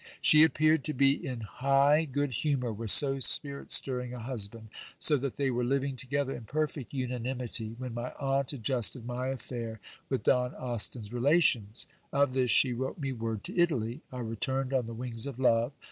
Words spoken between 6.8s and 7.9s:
unanimity,